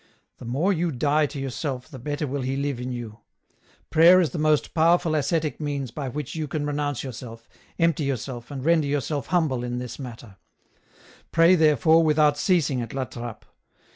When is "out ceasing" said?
12.17-12.81